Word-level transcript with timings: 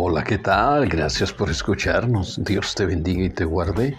Hola, 0.00 0.22
¿qué 0.22 0.38
tal? 0.38 0.88
Gracias 0.88 1.32
por 1.32 1.50
escucharnos. 1.50 2.38
Dios 2.44 2.76
te 2.76 2.86
bendiga 2.86 3.24
y 3.24 3.30
te 3.30 3.44
guarde 3.44 3.96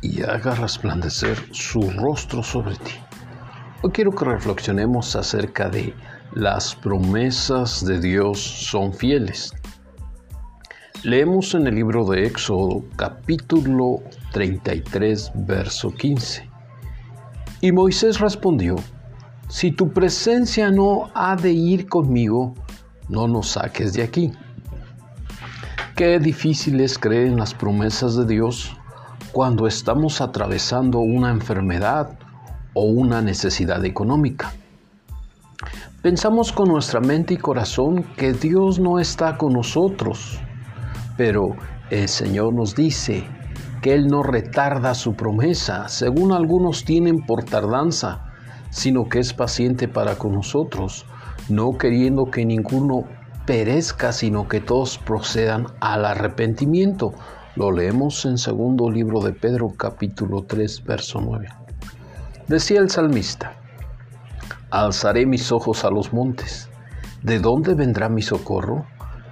y 0.00 0.22
haga 0.22 0.54
resplandecer 0.54 1.36
su 1.50 1.90
rostro 1.90 2.44
sobre 2.44 2.76
ti. 2.76 2.92
Hoy 3.82 3.90
quiero 3.90 4.12
que 4.12 4.24
reflexionemos 4.24 5.16
acerca 5.16 5.68
de 5.68 5.94
las 6.32 6.76
promesas 6.76 7.84
de 7.84 7.98
Dios 7.98 8.40
son 8.40 8.94
fieles. 8.94 9.52
Leemos 11.02 11.56
en 11.56 11.66
el 11.66 11.74
libro 11.74 12.04
de 12.04 12.24
Éxodo 12.24 12.84
capítulo 12.94 14.00
33 14.30 15.32
verso 15.34 15.90
15. 15.90 16.48
Y 17.62 17.72
Moisés 17.72 18.20
respondió, 18.20 18.76
si 19.48 19.72
tu 19.72 19.92
presencia 19.92 20.70
no 20.70 21.10
ha 21.16 21.34
de 21.34 21.50
ir 21.50 21.88
conmigo, 21.88 22.54
no 23.08 23.26
nos 23.26 23.48
saques 23.48 23.92
de 23.94 24.04
aquí. 24.04 24.32
Qué 26.04 26.18
difícil 26.18 26.80
es 26.80 26.98
creer 26.98 27.28
en 27.28 27.36
las 27.36 27.54
promesas 27.54 28.16
de 28.16 28.26
Dios 28.26 28.76
cuando 29.30 29.68
estamos 29.68 30.20
atravesando 30.20 30.98
una 30.98 31.30
enfermedad 31.30 32.18
o 32.74 32.86
una 32.86 33.22
necesidad 33.22 33.84
económica. 33.84 34.52
Pensamos 36.02 36.50
con 36.50 36.70
nuestra 36.70 36.98
mente 36.98 37.34
y 37.34 37.36
corazón 37.36 38.02
que 38.16 38.32
Dios 38.32 38.80
no 38.80 38.98
está 38.98 39.38
con 39.38 39.52
nosotros, 39.52 40.40
pero 41.16 41.54
el 41.90 42.08
Señor 42.08 42.52
nos 42.52 42.74
dice 42.74 43.22
que 43.80 43.94
Él 43.94 44.08
no 44.08 44.24
retarda 44.24 44.96
su 44.96 45.14
promesa, 45.14 45.88
según 45.88 46.32
algunos 46.32 46.84
tienen 46.84 47.24
por 47.24 47.44
tardanza, 47.44 48.24
sino 48.70 49.08
que 49.08 49.20
es 49.20 49.32
paciente 49.32 49.86
para 49.86 50.16
con 50.16 50.32
nosotros, 50.32 51.06
no 51.48 51.78
queriendo 51.78 52.24
que 52.24 52.44
ninguno 52.44 53.04
perezca, 53.46 54.12
sino 54.12 54.48
que 54.48 54.60
todos 54.60 54.98
procedan 54.98 55.66
al 55.80 56.04
arrepentimiento. 56.04 57.12
Lo 57.56 57.72
leemos 57.72 58.24
en 58.24 58.38
segundo 58.38 58.90
libro 58.90 59.20
de 59.20 59.32
Pedro 59.32 59.72
capítulo 59.76 60.44
3 60.44 60.84
verso 60.84 61.20
9. 61.20 61.48
Decía 62.48 62.80
el 62.80 62.90
salmista, 62.90 63.54
alzaré 64.70 65.26
mis 65.26 65.52
ojos 65.52 65.84
a 65.84 65.90
los 65.90 66.12
montes. 66.12 66.68
¿De 67.22 67.38
dónde 67.38 67.74
vendrá 67.74 68.08
mi 68.08 68.22
socorro? 68.22 68.86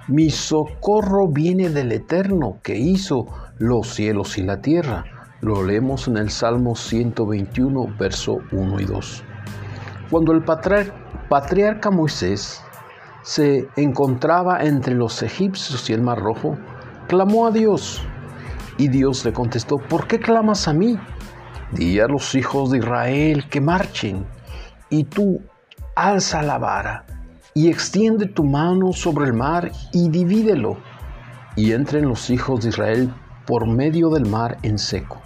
Mi 0.07 0.29
socorro 0.29 1.27
viene 1.27 1.69
del 1.69 1.91
Eterno 1.91 2.59
que 2.63 2.77
hizo 2.77 3.27
los 3.57 3.93
cielos 3.93 4.37
y 4.37 4.43
la 4.43 4.61
tierra. 4.61 5.05
Lo 5.41 5.63
leemos 5.63 6.07
en 6.07 6.17
el 6.17 6.29
Salmo 6.29 6.75
121, 6.75 7.95
verso 7.97 8.39
1 8.51 8.79
y 8.79 8.85
2. 8.85 9.23
Cuando 10.09 10.33
el 10.33 10.43
patriarca 10.43 11.89
Moisés 11.89 12.61
se 13.23 13.67
encontraba 13.75 14.63
entre 14.63 14.95
los 14.95 15.21
egipcios 15.23 15.89
y 15.89 15.93
el 15.93 16.01
mar 16.01 16.19
rojo, 16.19 16.57
clamó 17.07 17.47
a 17.47 17.51
Dios. 17.51 18.01
Y 18.77 18.87
Dios 18.87 19.23
le 19.25 19.33
contestó, 19.33 19.77
¿por 19.77 20.07
qué 20.07 20.19
clamas 20.19 20.67
a 20.67 20.73
mí? 20.73 20.97
Di 21.71 21.99
a 21.99 22.07
los 22.07 22.35
hijos 22.35 22.71
de 22.71 22.79
Israel 22.79 23.47
que 23.49 23.61
marchen, 23.61 24.25
y 24.89 25.03
tú 25.03 25.41
alza 25.95 26.41
la 26.41 26.57
vara, 26.57 27.05
y 27.53 27.69
extiende 27.69 28.25
tu 28.25 28.43
mano 28.43 28.91
sobre 28.93 29.25
el 29.25 29.33
mar 29.33 29.71
y 29.93 30.09
divídelo, 30.09 30.77
y 31.55 31.73
entren 31.73 32.07
los 32.07 32.29
hijos 32.29 32.61
de 32.63 32.69
Israel 32.69 33.13
por 33.45 33.67
medio 33.67 34.09
del 34.09 34.25
mar 34.25 34.57
en 34.63 34.79
seco. 34.79 35.21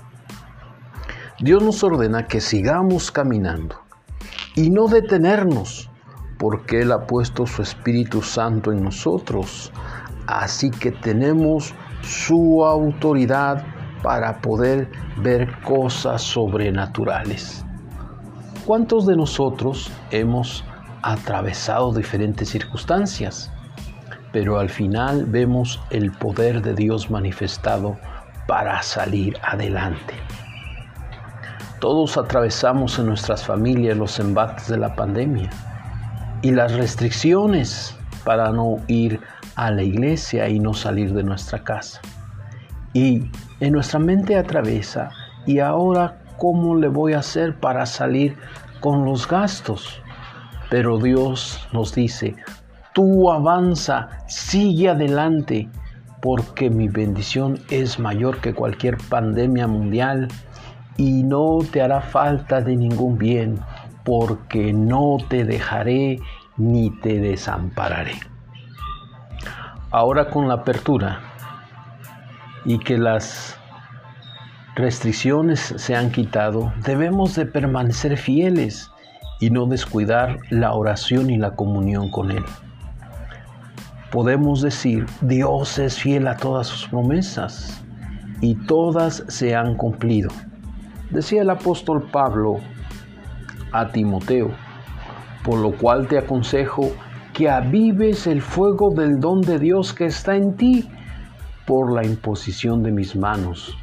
Dios 1.39 1.61
nos 1.61 1.83
ordena 1.83 2.27
que 2.27 2.41
sigamos 2.41 3.11
caminando 3.11 3.75
y 4.55 4.69
no 4.69 4.87
detenernos 4.87 5.89
porque 6.37 6.81
Él 6.81 6.91
ha 6.91 7.07
puesto 7.07 7.45
su 7.45 7.61
Espíritu 7.61 8.21
Santo 8.21 8.71
en 8.71 8.83
nosotros. 8.83 9.71
Así 10.27 10.71
que 10.71 10.91
tenemos 10.91 11.73
su 12.01 12.65
autoridad 12.65 13.63
para 14.01 14.41
poder 14.41 14.89
ver 15.17 15.59
cosas 15.61 16.21
sobrenaturales. 16.21 17.65
¿Cuántos 18.65 19.05
de 19.05 19.15
nosotros 19.15 19.91
hemos 20.11 20.63
atravesado 21.01 21.93
diferentes 21.93 22.49
circunstancias? 22.49 23.51
Pero 24.31 24.59
al 24.59 24.69
final 24.69 25.25
vemos 25.25 25.79
el 25.91 26.11
poder 26.11 26.61
de 26.61 26.73
Dios 26.73 27.09
manifestado 27.09 27.97
para 28.47 28.81
salir 28.81 29.37
adelante. 29.43 30.15
Todos 31.79 32.17
atravesamos 32.17 32.97
en 32.99 33.07
nuestras 33.07 33.45
familias 33.45 33.97
los 33.97 34.19
embates 34.19 34.67
de 34.67 34.77
la 34.77 34.95
pandemia 34.95 35.49
y 36.45 36.51
las 36.51 36.73
restricciones 36.73 37.97
para 38.23 38.51
no 38.51 38.77
ir 38.85 39.19
a 39.55 39.71
la 39.71 39.81
iglesia 39.81 40.47
y 40.47 40.59
no 40.59 40.75
salir 40.75 41.11
de 41.11 41.23
nuestra 41.23 41.63
casa. 41.63 41.99
Y 42.93 43.31
en 43.61 43.73
nuestra 43.73 43.97
mente 43.97 44.37
atraviesa, 44.37 45.09
¿y 45.47 45.57
ahora 45.57 46.21
cómo 46.37 46.75
le 46.75 46.87
voy 46.87 47.13
a 47.13 47.19
hacer 47.19 47.55
para 47.55 47.87
salir 47.87 48.37
con 48.79 49.05
los 49.05 49.27
gastos? 49.27 50.03
Pero 50.69 50.99
Dios 50.99 51.67
nos 51.73 51.95
dice, 51.95 52.35
tú 52.93 53.31
avanza, 53.31 54.09
sigue 54.27 54.89
adelante, 54.89 55.67
porque 56.21 56.69
mi 56.69 56.89
bendición 56.89 57.57
es 57.71 57.97
mayor 57.97 58.39
que 58.39 58.53
cualquier 58.53 58.97
pandemia 59.09 59.65
mundial 59.65 60.27
y 60.95 61.23
no 61.23 61.57
te 61.71 61.81
hará 61.81 62.01
falta 62.01 62.61
de 62.61 62.75
ningún 62.75 63.17
bien 63.17 63.57
porque 64.05 64.71
no 64.71 65.17
te 65.27 65.43
dejaré 65.43 66.19
ni 66.55 66.91
te 67.01 67.19
desampararé. 67.19 68.13
Ahora 69.91 70.29
con 70.29 70.47
la 70.47 70.53
apertura 70.55 71.19
y 72.63 72.79
que 72.79 72.97
las 72.97 73.57
restricciones 74.75 75.73
se 75.77 75.95
han 75.95 76.11
quitado, 76.11 76.71
debemos 76.83 77.35
de 77.35 77.45
permanecer 77.45 78.17
fieles 78.17 78.89
y 79.39 79.49
no 79.49 79.65
descuidar 79.65 80.39
la 80.49 80.73
oración 80.73 81.29
y 81.29 81.37
la 81.37 81.55
comunión 81.55 82.09
con 82.09 82.31
Él. 82.31 82.43
Podemos 84.11 84.61
decir, 84.61 85.05
Dios 85.21 85.77
es 85.79 85.99
fiel 85.99 86.27
a 86.27 86.37
todas 86.37 86.67
sus 86.67 86.87
promesas 86.87 87.83
y 88.39 88.55
todas 88.55 89.23
se 89.27 89.55
han 89.55 89.75
cumplido. 89.75 90.29
Decía 91.09 91.41
el 91.41 91.49
apóstol 91.49 92.09
Pablo 92.11 92.59
a 93.71 93.89
Timoteo, 93.89 94.51
por 95.43 95.59
lo 95.59 95.71
cual 95.71 96.07
te 96.07 96.17
aconsejo 96.17 96.91
que 97.33 97.49
avives 97.49 98.27
el 98.27 98.41
fuego 98.41 98.91
del 98.91 99.19
don 99.19 99.41
de 99.41 99.59
Dios 99.59 99.93
que 99.93 100.05
está 100.05 100.35
en 100.35 100.55
ti 100.55 100.89
por 101.65 101.91
la 101.91 102.05
imposición 102.05 102.83
de 102.83 102.91
mis 102.91 103.15
manos, 103.15 103.77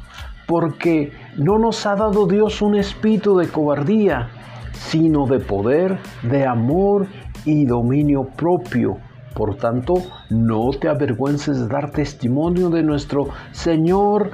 porque 0.47 1.11
no 1.37 1.59
nos 1.59 1.85
ha 1.85 1.95
dado 1.95 2.25
Dios 2.25 2.61
un 2.61 2.75
espíritu 2.75 3.37
de 3.37 3.47
cobardía, 3.47 4.29
sino 4.73 5.27
de 5.27 5.39
poder, 5.39 5.99
de 6.23 6.45
amor 6.45 7.07
y 7.45 7.65
dominio 7.65 8.23
propio. 8.23 8.97
Por 9.35 9.55
tanto, 9.55 9.95
no 10.29 10.71
te 10.71 10.89
avergüences 10.89 11.59
de 11.59 11.67
dar 11.67 11.91
testimonio 11.91 12.69
de 12.69 12.83
nuestro 12.83 13.29
Señor 13.51 14.31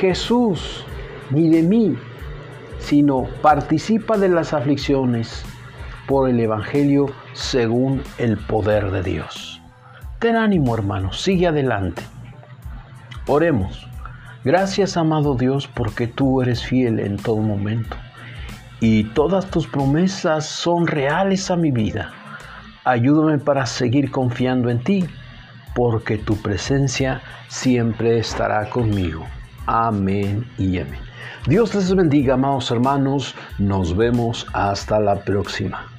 Jesús, 0.00 0.84
ni 1.30 1.48
de 1.48 1.62
mí, 1.62 1.96
sino 2.78 3.24
participa 3.42 4.16
de 4.16 4.28
las 4.28 4.52
aflicciones 4.52 5.44
por 6.06 6.28
el 6.28 6.40
Evangelio 6.40 7.06
según 7.34 8.02
el 8.18 8.38
poder 8.38 8.90
de 8.90 9.02
Dios. 9.02 9.60
Ten 10.18 10.36
ánimo 10.36 10.74
hermano, 10.74 11.12
sigue 11.12 11.46
adelante. 11.46 12.02
Oremos. 13.26 13.86
Gracias 14.44 14.96
amado 14.96 15.34
Dios 15.34 15.68
porque 15.68 16.06
tú 16.06 16.40
eres 16.40 16.64
fiel 16.64 17.00
en 17.00 17.16
todo 17.16 17.38
momento 17.38 17.96
y 18.80 19.04
todas 19.04 19.50
tus 19.50 19.66
promesas 19.66 20.46
son 20.46 20.86
reales 20.86 21.50
a 21.50 21.56
mi 21.56 21.70
vida. 21.70 22.12
Ayúdame 22.84 23.38
para 23.38 23.66
seguir 23.66 24.10
confiando 24.10 24.70
en 24.70 24.82
ti 24.82 25.04
porque 25.74 26.16
tu 26.16 26.36
presencia 26.36 27.20
siempre 27.48 28.18
estará 28.18 28.70
conmigo. 28.70 29.26
Amén 29.70 30.46
y 30.56 30.78
amén. 30.78 31.00
Dios 31.46 31.74
les 31.74 31.94
bendiga, 31.94 32.34
amados 32.34 32.70
hermanos. 32.70 33.34
Nos 33.58 33.94
vemos 33.94 34.46
hasta 34.54 34.98
la 34.98 35.16
próxima. 35.16 35.97